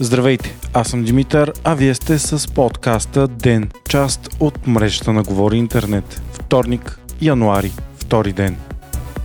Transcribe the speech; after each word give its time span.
Здравейте, 0.00 0.56
аз 0.74 0.88
съм 0.88 1.04
Димитър, 1.04 1.52
а 1.64 1.74
вие 1.74 1.94
сте 1.94 2.18
с 2.18 2.52
подкаста 2.52 3.28
Ден, 3.28 3.70
част 3.88 4.36
от 4.40 4.66
мрежата 4.66 5.12
на 5.12 5.22
Говори 5.22 5.56
Интернет. 5.56 6.22
Вторник, 6.32 7.00
януари, 7.20 7.72
втори 7.96 8.32
ден. 8.32 8.56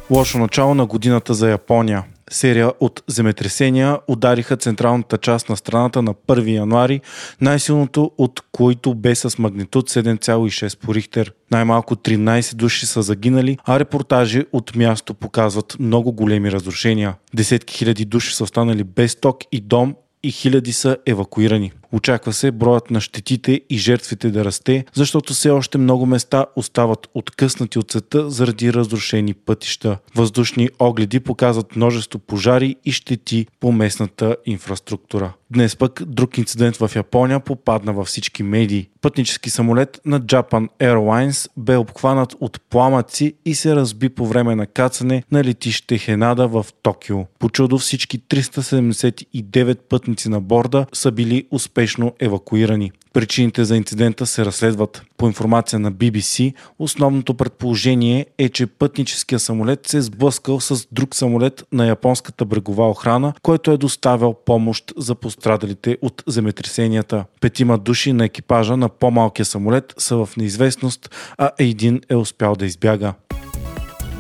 Лошо 0.09 0.37
начало 0.37 0.75
на 0.75 0.85
годината 0.85 1.33
за 1.33 1.49
Япония. 1.49 2.03
Серия 2.29 2.71
от 2.79 3.03
земетресения 3.07 3.97
удариха 4.07 4.57
централната 4.57 5.17
част 5.17 5.49
на 5.49 5.57
страната 5.57 6.01
на 6.01 6.13
1 6.13 6.55
януари, 6.55 7.01
най-силното 7.41 8.11
от 8.17 8.41
които 8.51 8.95
бе 8.95 9.15
с 9.15 9.37
магнитуд 9.37 9.89
7,6 9.89 10.79
по 10.79 10.95
Рихтер. 10.95 11.33
Най-малко 11.51 11.95
13 11.95 12.55
души 12.55 12.85
са 12.85 13.01
загинали, 13.01 13.57
а 13.65 13.79
репортажи 13.79 14.45
от 14.51 14.75
място 14.75 15.13
показват 15.13 15.75
много 15.79 16.11
големи 16.11 16.51
разрушения. 16.51 17.15
Десетки 17.35 17.77
хиляди 17.77 18.05
души 18.05 18.35
са 18.35 18.43
останали 18.43 18.83
без 18.83 19.15
ток 19.15 19.37
и 19.51 19.61
дом 19.61 19.95
и 20.23 20.31
хиляди 20.31 20.73
са 20.73 20.97
евакуирани. 21.05 21.71
Очаква 21.93 22.33
се 22.33 22.51
броят 22.51 22.91
на 22.91 23.01
щетите 23.01 23.61
и 23.69 23.77
жертвите 23.77 24.29
да 24.29 24.45
расте, 24.45 24.85
защото 24.93 25.33
все 25.33 25.49
още 25.49 25.77
много 25.77 26.05
места 26.05 26.45
остават 26.55 27.07
откъснати 27.13 27.79
от 27.79 27.91
света 27.91 28.29
заради 28.29 28.73
разрушени 28.73 29.33
пътища. 29.33 29.97
Въздушни 30.15 30.69
огледи 30.79 31.19
показват 31.19 31.75
множество 31.75 32.19
пожари 32.19 32.75
и 32.85 32.91
щети 32.91 33.47
по 33.59 33.71
местната 33.71 34.35
инфраструктура. 34.45 35.33
Днес 35.53 35.75
пък 35.75 36.01
друг 36.05 36.37
инцидент 36.37 36.77
в 36.77 36.91
Япония 36.95 37.39
попадна 37.39 37.93
във 37.93 38.07
всички 38.07 38.43
медии. 38.43 38.89
Пътнически 39.01 39.49
самолет 39.49 40.01
на 40.05 40.21
Japan 40.21 40.67
Airlines 40.79 41.49
бе 41.57 41.77
обхванат 41.77 42.35
от 42.39 42.61
пламъци 42.69 43.33
и 43.45 43.55
се 43.55 43.75
разби 43.75 44.09
по 44.09 44.25
време 44.25 44.55
на 44.55 44.67
кацане 44.67 45.23
на 45.31 45.43
летище 45.43 45.97
Хенада 45.97 46.47
в 46.47 46.65
Токио. 46.83 47.17
По 47.39 47.49
чудо 47.49 47.77
всички 47.77 48.19
379 48.19 49.77
пътници 49.77 50.29
на 50.29 50.41
борда 50.41 50.85
са 50.93 51.11
били 51.11 51.47
успешно 51.83 52.13
евакуирани. 52.19 52.91
Причините 53.13 53.65
за 53.65 53.75
инцидента 53.75 54.25
се 54.25 54.45
разследват. 54.45 55.01
По 55.17 55.27
информация 55.27 55.79
на 55.79 55.91
BBC, 55.91 56.53
основното 56.79 57.33
предположение 57.33 58.25
е, 58.37 58.49
че 58.49 58.67
пътническия 58.67 59.39
самолет 59.39 59.87
се 59.87 59.97
е 59.97 60.01
сблъскал 60.01 60.59
с 60.59 60.87
друг 60.91 61.15
самолет 61.15 61.63
на 61.71 61.87
японската 61.87 62.45
брегова 62.45 62.89
охрана, 62.89 63.33
който 63.41 63.71
е 63.71 63.77
доставял 63.77 64.33
помощ 64.33 64.93
за 64.97 65.15
пострадалите 65.15 65.97
от 66.01 66.23
земетресенията. 66.27 67.25
Петима 67.41 67.77
души 67.77 68.13
на 68.13 68.25
екипажа 68.25 68.77
на 68.77 68.89
по-малкия 68.89 69.45
самолет 69.45 69.93
са 69.97 70.15
в 70.15 70.29
неизвестност, 70.37 71.09
а 71.37 71.51
един 71.59 72.01
е 72.09 72.15
успял 72.15 72.55
да 72.55 72.65
избяга. 72.65 73.13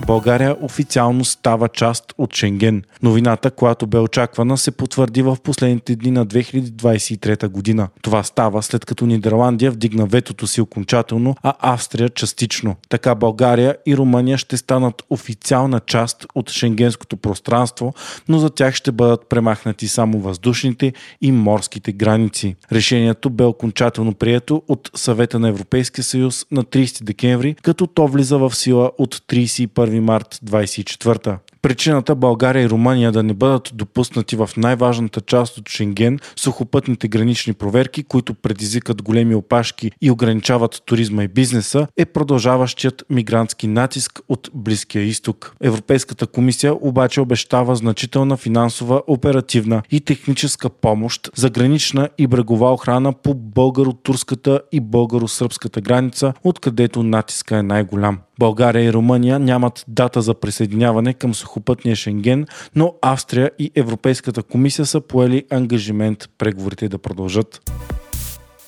България 0.05 0.55
официално 0.61 1.25
става 1.25 1.69
част 1.69 2.13
от 2.17 2.35
Шенген. 2.35 2.83
Новината, 3.03 3.51
която 3.51 3.87
бе 3.87 3.97
очаквана, 3.97 4.57
се 4.57 4.71
потвърди 4.71 5.21
в 5.21 5.37
последните 5.43 5.95
дни 5.95 6.11
на 6.11 6.27
2023 6.27 7.47
година. 7.47 7.87
Това 8.01 8.23
става 8.23 8.63
след 8.63 8.85
като 8.85 9.05
Нидерландия 9.05 9.71
вдигна 9.71 10.05
ветото 10.05 10.47
си 10.47 10.61
окончателно, 10.61 11.35
а 11.43 11.53
Австрия 11.59 12.09
частично. 12.09 12.75
Така 12.89 13.15
България 13.15 13.75
и 13.85 13.97
Румъния 13.97 14.37
ще 14.37 14.57
станат 14.57 15.03
официална 15.09 15.79
част 15.79 16.25
от 16.35 16.49
шенгенското 16.49 17.17
пространство, 17.17 17.93
но 18.29 18.39
за 18.39 18.49
тях 18.49 18.75
ще 18.75 18.91
бъдат 18.91 19.29
премахнати 19.29 19.87
само 19.87 20.19
въздушните 20.19 20.93
и 21.21 21.31
морските 21.31 21.91
граници. 21.91 22.55
Решението 22.71 23.29
бе 23.29 23.43
окончателно 23.43 24.13
прието 24.13 24.61
от 24.67 24.91
Съвета 24.95 25.39
на 25.39 25.49
Европейския 25.49 26.03
съюз 26.03 26.45
на 26.51 26.63
30 26.63 27.03
декември, 27.03 27.55
като 27.61 27.87
то 27.87 28.07
влиза 28.07 28.37
в 28.37 28.55
сила 28.55 28.91
от 28.97 29.15
31 29.15 29.92
1 29.93 30.01
март 30.01 30.39
24 30.41 31.41
Причината 31.63 32.15
България 32.15 32.63
и 32.63 32.69
Румъния 32.69 33.11
да 33.11 33.23
не 33.23 33.33
бъдат 33.33 33.71
допуснати 33.73 34.35
в 34.35 34.49
най-важната 34.57 35.21
част 35.21 35.57
от 35.57 35.69
Шенген 35.69 36.19
сухопътните 36.35 37.07
гранични 37.07 37.53
проверки, 37.53 38.03
които 38.03 38.33
предизвикат 38.33 39.01
големи 39.01 39.35
опашки 39.35 39.91
и 40.01 40.11
ограничават 40.11 40.81
туризма 40.85 41.23
и 41.23 41.27
бизнеса, 41.27 41.87
е 41.97 42.05
продължаващият 42.05 43.03
мигрантски 43.09 43.67
натиск 43.67 44.19
от 44.29 44.49
Близкия 44.53 45.03
изток. 45.03 45.55
Европейската 45.61 46.27
комисия 46.27 46.73
обаче 46.81 47.21
обещава 47.21 47.75
значителна 47.75 48.37
финансова, 48.37 49.01
оперативна 49.07 49.81
и 49.91 50.01
техническа 50.01 50.69
помощ 50.69 51.29
за 51.35 51.49
гранична 51.49 52.09
и 52.17 52.27
брегова 52.27 52.73
охрана 52.73 53.13
по 53.13 53.33
българо-турската 53.35 54.59
и 54.71 54.81
българо-сръбската 54.81 55.81
граница, 55.81 56.33
откъдето 56.43 57.03
натиска 57.03 57.57
е 57.57 57.63
най-голям. 57.63 58.19
България 58.39 58.83
и 58.83 58.93
Румъния 58.93 59.39
нямат 59.39 59.85
дата 59.87 60.21
за 60.21 60.33
присъединяване 60.33 61.13
към 61.13 61.33
сухопътния 61.53 61.95
Шенген, 61.95 62.45
но 62.75 62.93
Австрия 63.01 63.51
и 63.59 63.71
Европейската 63.75 64.43
комисия 64.43 64.85
са 64.85 65.01
поели 65.01 65.45
ангажимент 65.49 66.29
преговорите 66.37 66.89
да 66.89 66.97
продължат. 66.97 67.72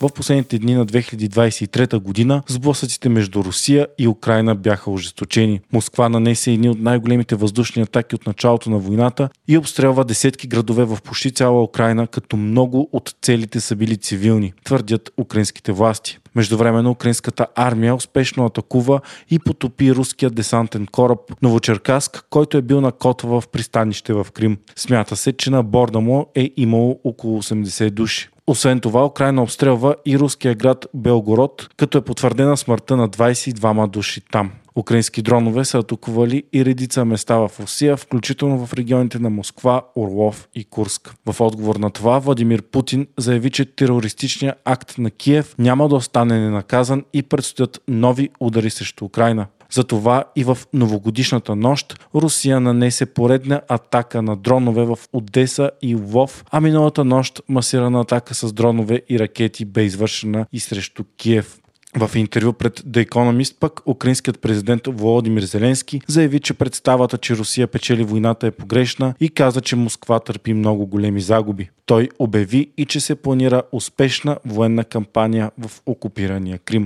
В 0.01 0.09
последните 0.09 0.59
дни 0.59 0.73
на 0.73 0.85
2023 0.85 2.00
година 2.00 2.44
сблъсъците 2.47 3.09
между 3.09 3.44
Русия 3.44 3.88
и 3.97 4.07
Украина 4.07 4.56
бяха 4.56 4.91
ожесточени. 4.91 5.61
Москва 5.73 6.09
нанесе 6.09 6.51
едни 6.51 6.69
от 6.69 6.79
най-големите 6.79 7.35
въздушни 7.35 7.81
атаки 7.81 8.16
от 8.16 8.28
началото 8.28 8.69
на 8.69 8.78
войната 8.78 9.29
и 9.47 9.57
обстрелва 9.57 10.05
десетки 10.05 10.47
градове 10.47 10.84
в 10.84 10.97
почти 11.03 11.31
цяла 11.31 11.63
Украина, 11.63 12.07
като 12.07 12.38
много 12.38 12.89
от 12.91 13.16
целите 13.22 13.59
са 13.59 13.75
били 13.75 13.97
цивилни, 13.97 14.53
твърдят 14.63 15.11
украинските 15.17 15.72
власти. 15.72 16.19
Междувременно 16.35 16.91
украинската 16.91 17.47
армия 17.55 17.95
успешно 17.95 18.45
атакува 18.45 19.01
и 19.29 19.39
потопи 19.39 19.91
руския 19.91 20.29
десантен 20.29 20.88
кораб 20.88 21.19
Новочеркаск, 21.41 22.25
който 22.29 22.57
е 22.57 22.61
бил 22.61 22.81
на 22.81 22.91
котва 22.91 23.41
в 23.41 23.47
пристанище 23.47 24.13
в 24.13 24.28
Крим. 24.34 24.57
Смята 24.75 25.16
се, 25.16 25.34
че 25.34 25.50
на 25.50 25.63
борда 25.63 26.00
му 26.00 26.28
е 26.35 26.51
имало 26.57 27.00
около 27.03 27.41
80 27.44 27.89
души. 27.89 28.29
Освен 28.47 28.79
това, 28.79 29.06
Украина 29.06 29.44
обстрелва 29.44 29.95
и 30.06 30.19
руския 30.19 30.56
град 30.56 30.85
Белгород, 30.94 31.69
като 31.78 31.97
е 31.97 32.01
потвърдена 32.01 32.57
смъртта 32.57 32.97
на 32.97 33.09
22 33.09 33.88
души 33.88 34.22
там. 34.31 34.51
Украински 34.75 35.22
дронове 35.22 35.66
са 35.66 35.78
атакували 35.78 36.44
и 36.53 36.66
редица 36.66 37.05
места 37.05 37.35
в 37.35 37.51
Русия, 37.59 37.97
включително 37.97 38.66
в 38.66 38.73
регионите 38.73 39.19
на 39.19 39.29
Москва, 39.29 39.81
Орлов 39.95 40.47
и 40.55 40.63
Курск. 40.63 41.16
В 41.25 41.41
отговор 41.41 41.75
на 41.75 41.89
това 41.89 42.19
Владимир 42.19 42.61
Путин 42.61 43.07
заяви, 43.17 43.50
че 43.50 43.66
терористичният 43.66 44.57
акт 44.66 44.97
на 44.97 45.11
Киев 45.11 45.55
няма 45.59 45.89
да 45.89 45.95
остане 45.95 46.39
ненаказан 46.39 47.03
и 47.13 47.23
предстоят 47.23 47.81
нови 47.88 48.29
удари 48.39 48.69
срещу 48.69 49.05
Украина. 49.05 49.47
Затова 49.75 50.23
и 50.35 50.43
в 50.43 50.57
новогодишната 50.73 51.55
нощ 51.55 51.99
Русия 52.15 52.59
нанесе 52.59 53.05
поредна 53.05 53.61
атака 53.67 54.21
на 54.21 54.35
дронове 54.35 54.83
в 54.83 54.99
Одеса 55.13 55.71
и 55.81 55.95
Лвов, 55.95 56.45
а 56.51 56.61
миналата 56.61 57.03
нощ 57.03 57.41
масирана 57.49 58.01
атака 58.01 58.35
с 58.35 58.53
дронове 58.53 59.01
и 59.09 59.19
ракети 59.19 59.65
бе 59.65 59.83
извършена 59.83 60.45
и 60.53 60.59
срещу 60.59 61.03
Киев. 61.17 61.57
В 61.95 62.15
интервю 62.15 62.53
пред 62.53 62.79
The 62.79 63.09
Economist 63.09 63.55
пък 63.59 63.81
украинският 63.85 64.41
президент 64.41 64.81
Володимир 64.87 65.43
Зеленски 65.43 66.01
заяви, 66.07 66.39
че 66.39 66.53
представата, 66.53 67.17
че 67.17 67.35
Русия 67.35 67.67
печели 67.67 68.03
войната 68.03 68.47
е 68.47 68.51
погрешна 68.51 69.13
и 69.19 69.29
каза, 69.29 69.61
че 69.61 69.75
Москва 69.75 70.19
търпи 70.19 70.53
много 70.53 70.85
големи 70.85 71.21
загуби. 71.21 71.69
Той 71.85 72.09
обяви 72.19 72.71
и 72.77 72.85
че 72.85 72.99
се 72.99 73.15
планира 73.15 73.63
успешна 73.71 74.37
военна 74.45 74.83
кампания 74.83 75.51
в 75.57 75.71
окупирания 75.85 76.59
Крим. 76.59 76.85